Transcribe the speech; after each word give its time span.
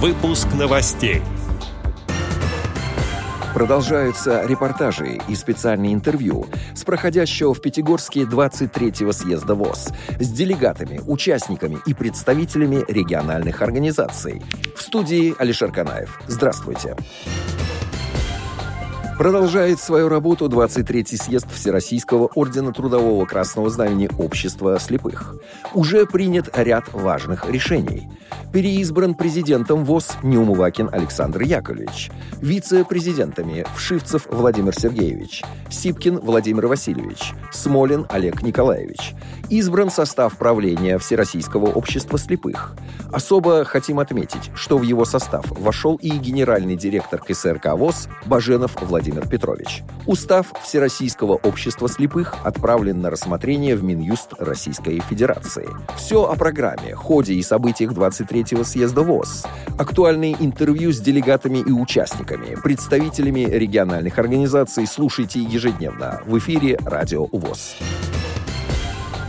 Выпуск 0.00 0.46
новостей. 0.56 1.22
Продолжаются 3.52 4.46
репортажи 4.46 5.18
и 5.26 5.34
специальные 5.34 5.92
интервью 5.92 6.46
с 6.76 6.84
проходящего 6.84 7.52
в 7.52 7.60
Пятигорске 7.60 8.20
23-го 8.20 9.10
съезда 9.10 9.56
ВОЗ 9.56 9.88
с 10.20 10.28
делегатами, 10.28 11.00
участниками 11.04 11.78
и 11.84 11.94
представителями 11.94 12.84
региональных 12.86 13.60
организаций. 13.60 14.40
В 14.76 14.82
студии 14.82 15.34
Алишер 15.36 15.72
Канаев. 15.72 16.20
Здравствуйте. 16.28 16.94
Продолжает 19.18 19.80
свою 19.80 20.08
работу 20.08 20.46
23-й 20.46 21.16
съезд 21.16 21.50
Всероссийского 21.50 22.30
ордена 22.36 22.72
Трудового 22.72 23.26
Красного 23.26 23.68
Знамени 23.68 24.08
Общества 24.16 24.78
слепых. 24.78 25.34
Уже 25.74 26.06
принят 26.06 26.56
ряд 26.56 26.84
важных 26.92 27.50
решений– 27.50 28.08
переизбран 28.52 29.14
президентом 29.14 29.84
ВОЗ 29.84 30.16
Неумывакин 30.22 30.88
Александр 30.90 31.42
Яковлевич, 31.42 32.10
вице-президентами 32.40 33.66
Вшивцев 33.76 34.26
Владимир 34.30 34.74
Сергеевич, 34.74 35.42
Сипкин 35.70 36.18
Владимир 36.20 36.66
Васильевич, 36.66 37.32
Смолин 37.52 38.06
Олег 38.08 38.42
Николаевич. 38.42 39.14
Избран 39.50 39.90
состав 39.90 40.36
правления 40.36 40.98
Всероссийского 40.98 41.66
общества 41.66 42.18
слепых. 42.18 42.74
Особо 43.12 43.64
хотим 43.64 43.98
отметить, 43.98 44.50
что 44.54 44.78
в 44.78 44.82
его 44.82 45.04
состав 45.04 45.46
вошел 45.58 45.96
и 45.96 46.10
генеральный 46.10 46.76
директор 46.76 47.20
КСРК 47.20 47.74
ВОЗ 47.74 48.08
Баженов 48.26 48.76
Владимир 48.82 49.07
Петрович. 49.28 49.82
Устав 50.06 50.52
Всероссийского 50.62 51.34
общества 51.34 51.88
слепых 51.88 52.34
отправлен 52.44 53.02
на 53.02 53.10
рассмотрение 53.10 53.76
в 53.76 53.84
Минюст 53.84 54.32
Российской 54.38 55.00
Федерации. 55.00 55.68
Все 55.96 56.24
о 56.24 56.34
программе, 56.34 56.94
ходе 56.94 57.34
и 57.34 57.42
событиях 57.42 57.92
23 57.92 58.38
третьего 58.38 58.62
съезда 58.62 59.02
ВОЗ. 59.02 59.46
Актуальные 59.78 60.36
интервью 60.38 60.92
с 60.92 61.00
делегатами 61.00 61.58
и 61.58 61.72
участниками, 61.72 62.56
представителями 62.62 63.40
региональных 63.40 64.18
организаций 64.20 64.86
слушайте 64.86 65.40
ежедневно 65.40 66.22
в 66.24 66.38
эфире 66.38 66.78
«Радио 66.84 67.26
ВОЗ». 67.32 67.76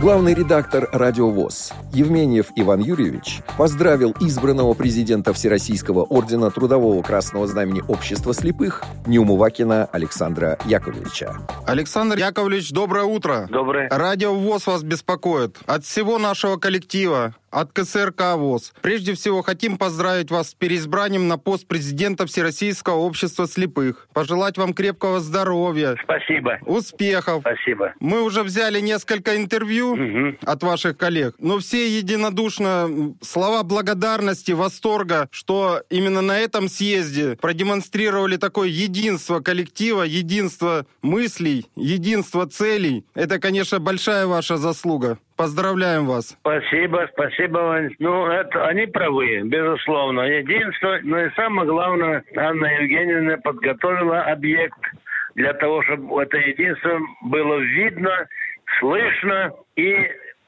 Главный 0.00 0.34
редактор 0.34 0.88
«Радио 0.92 1.30
ВОЗ» 1.30 1.72
Евменьев 1.92 2.46
Иван 2.56 2.80
Юрьевич 2.80 3.40
поздравил 3.56 4.14
избранного 4.20 4.74
президента 4.74 5.32
Всероссийского 5.32 6.02
ордена 6.02 6.50
Трудового 6.50 7.02
Красного 7.02 7.46
Знамени 7.46 7.82
Общества 7.88 8.34
слепых 8.34 8.84
Неумывакина 9.06 9.86
Александра 9.86 10.58
Яковлевича. 10.66 11.36
Александр 11.66 12.18
Яковлевич, 12.18 12.70
доброе 12.72 13.04
утро. 13.04 13.46
Доброе. 13.50 13.88
Радио 13.90 14.34
ВОЗ 14.34 14.66
вас 14.66 14.82
беспокоит. 14.82 15.58
От 15.66 15.84
всего 15.84 16.18
нашего 16.18 16.56
коллектива, 16.56 17.34
от 17.50 17.72
КСРК 17.72 18.36
ВОЗ. 18.36 18.72
Прежде 18.82 19.14
всего, 19.14 19.42
хотим 19.42 19.78
поздравить 19.78 20.30
вас 20.30 20.50
с 20.50 20.54
переизбранием 20.54 21.28
на 21.28 21.38
пост 21.38 21.66
президента 21.66 22.26
Всероссийского 22.26 22.96
общества 22.96 23.46
слепых. 23.46 24.08
Пожелать 24.12 24.58
вам 24.58 24.74
крепкого 24.74 25.20
здоровья. 25.20 25.96
Спасибо. 26.02 26.58
Успехов. 26.66 27.40
Спасибо. 27.40 27.94
Мы 28.00 28.22
уже 28.22 28.42
взяли 28.42 28.80
несколько 28.80 29.36
интервью 29.36 29.92
угу. 29.92 30.36
от 30.42 30.62
ваших 30.62 30.96
коллег, 30.96 31.34
но 31.38 31.58
все 31.58 31.77
единодушно 31.86 33.14
слова 33.20 33.62
благодарности, 33.62 34.52
восторга, 34.52 35.28
что 35.30 35.82
именно 35.90 36.22
на 36.22 36.38
этом 36.38 36.68
съезде 36.68 37.36
продемонстрировали 37.40 38.36
такое 38.36 38.68
единство 38.68 39.40
коллектива, 39.40 40.02
единство 40.02 40.86
мыслей, 41.02 41.66
единство 41.76 42.46
целей. 42.46 43.04
Это, 43.14 43.38
конечно, 43.38 43.78
большая 43.78 44.26
ваша 44.26 44.56
заслуга. 44.56 45.18
Поздравляем 45.36 46.06
вас. 46.06 46.36
Спасибо, 46.40 47.08
спасибо, 47.12 47.58
Вань. 47.58 47.94
Ну, 48.00 48.26
это, 48.26 48.66
они 48.66 48.86
правы, 48.86 49.42
безусловно. 49.44 50.22
Единство, 50.22 50.98
но 51.04 51.20
и 51.20 51.30
самое 51.36 51.68
главное, 51.68 52.24
Анна 52.36 52.66
Евгеньевна 52.66 53.36
подготовила 53.36 54.22
объект 54.22 54.80
для 55.36 55.52
того, 55.54 55.82
чтобы 55.84 56.20
это 56.20 56.36
единство 56.38 56.98
было 57.22 57.58
видно, 57.58 58.26
слышно 58.80 59.52
и 59.76 59.94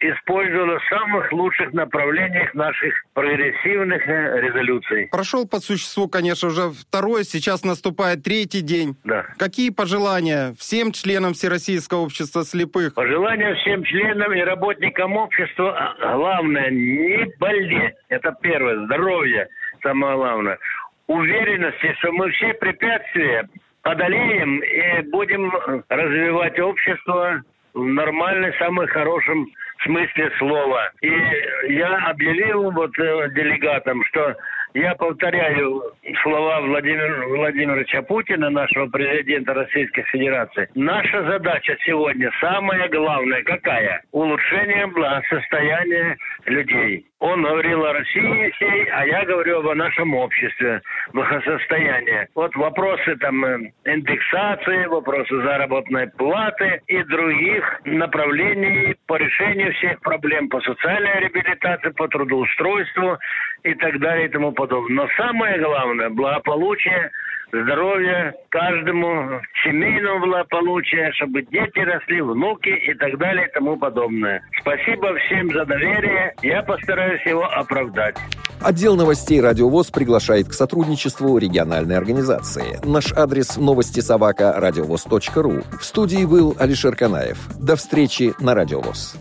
использовала 0.00 0.78
в 0.78 0.84
самых 0.88 1.32
лучших 1.32 1.72
направлениях 1.72 2.54
наших 2.54 2.94
прогрессивных 3.14 4.06
э, 4.06 4.40
резолюций. 4.40 5.08
Прошел 5.10 5.46
по 5.46 5.58
существу, 5.58 6.08
конечно, 6.08 6.48
уже 6.48 6.70
второй, 6.70 7.24
сейчас 7.24 7.64
наступает 7.64 8.22
третий 8.22 8.60
день. 8.60 8.96
Да. 9.04 9.26
Какие 9.38 9.70
пожелания 9.70 10.54
всем 10.58 10.92
членам 10.92 11.34
Всероссийского 11.34 12.00
общества 12.00 12.44
слепых? 12.44 12.94
Пожелания 12.94 13.54
всем 13.56 13.82
членам 13.84 14.32
и 14.32 14.40
работникам 14.40 15.16
общества, 15.16 15.96
а, 16.00 16.16
главное, 16.16 16.70
не 16.70 17.26
болеть. 17.38 17.94
Это 18.08 18.36
первое, 18.40 18.84
здоровье, 18.84 19.48
самое 19.82 20.16
главное. 20.16 20.58
Уверенности, 21.08 21.94
что 21.98 22.12
мы 22.12 22.30
все 22.32 22.54
препятствия 22.54 23.48
одолеем 23.82 24.58
и 24.58 25.10
будем 25.10 25.50
развивать 25.88 26.58
общество 26.60 27.42
в 27.74 27.84
нормальном, 27.84 28.52
самом 28.58 28.86
хорошем 28.88 29.48
смысле 29.84 30.30
слова. 30.38 30.90
И 31.00 31.12
я 31.72 31.96
объявил 32.08 32.70
вот 32.70 32.98
э, 32.98 33.30
делегатам, 33.34 34.04
что 34.04 34.36
я 34.78 34.94
повторяю 34.94 35.82
слова 36.22 36.60
Владимира 36.60 37.26
Владимировича 37.26 38.02
Путина, 38.02 38.50
нашего 38.50 38.86
президента 38.86 39.54
Российской 39.54 40.02
Федерации. 40.02 40.68
Наша 40.74 41.24
задача 41.24 41.76
сегодня, 41.84 42.30
самая 42.40 42.88
главная, 42.88 43.42
какая? 43.42 44.02
Улучшение 44.12 44.86
благосостояния 44.86 46.16
людей. 46.46 47.04
Он 47.20 47.42
говорил 47.42 47.84
о 47.84 47.92
России 47.92 48.88
а 48.92 49.04
я 49.06 49.24
говорю 49.24 49.68
о 49.68 49.74
нашем 49.74 50.14
обществе, 50.14 50.80
благосостояние. 51.12 52.28
Вот 52.34 52.54
вопросы 52.54 53.16
там 53.16 53.44
э, 53.44 53.72
индексации, 53.86 54.86
вопросы 54.86 55.34
заработной 55.42 56.08
платы 56.10 56.80
и 56.86 57.02
других 57.02 57.80
направлений 57.84 58.94
по 59.06 59.16
решению 59.16 59.72
всех 59.74 60.00
проблем, 60.00 60.48
по 60.48 60.60
социальной 60.60 61.20
реабилитации, 61.20 61.90
по 61.90 62.06
трудоустройству 62.06 63.18
и 63.64 63.74
так 63.74 63.98
далее 64.00 64.28
и 64.28 64.30
тому 64.30 64.52
подобное. 64.52 65.04
Но 65.04 65.08
самое 65.16 65.58
главное– 65.60 66.08
благополучие– 66.10 67.10
здоровья 67.52 68.34
каждому, 68.50 69.40
семейного 69.64 70.18
благополучия, 70.20 71.12
чтобы 71.12 71.42
дети 71.42 71.78
росли, 71.78 72.20
внуки 72.20 72.68
и 72.68 72.94
так 72.94 73.18
далее 73.18 73.46
и 73.48 73.52
тому 73.52 73.76
подобное. 73.76 74.42
Спасибо 74.60 75.14
всем 75.26 75.50
за 75.52 75.64
доверие. 75.64 76.34
Я 76.42 76.62
постараюсь 76.62 77.24
его 77.26 77.44
оправдать. 77.44 78.16
Отдел 78.60 78.96
новостей 78.96 79.40
«Радиовоз» 79.40 79.90
приглашает 79.90 80.48
к 80.48 80.52
сотрудничеству 80.52 81.38
региональной 81.38 81.96
организации. 81.96 82.84
Наш 82.84 83.12
адрес 83.12 83.56
новости 83.56 84.00
собака 84.00 84.52
радиовоз.ру. 84.56 85.62
В 85.80 85.84
студии 85.84 86.24
был 86.24 86.56
Алишер 86.58 86.96
Канаев. 86.96 87.38
До 87.60 87.76
встречи 87.76 88.34
на 88.40 88.54
«Радиовоз». 88.54 89.16